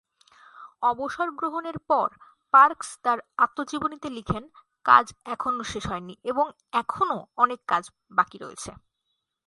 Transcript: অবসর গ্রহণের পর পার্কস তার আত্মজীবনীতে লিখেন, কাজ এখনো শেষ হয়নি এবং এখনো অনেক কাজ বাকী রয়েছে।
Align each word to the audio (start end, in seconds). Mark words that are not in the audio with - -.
অবসর 0.81 1.27
গ্রহণের 1.31 1.77
পর 1.89 2.07
পার্কস 2.53 2.89
তার 3.03 3.19
আত্মজীবনীতে 3.37 4.07
লিখেন, 4.09 4.43
কাজ 4.85 5.05
এখনো 5.25 5.63
শেষ 5.63 5.83
হয়নি 5.87 6.13
এবং 6.23 6.45
এখনো 6.73 7.17
অনেক 7.37 7.59
কাজ 7.67 7.83
বাকী 8.11 8.37
রয়েছে। 8.37 8.71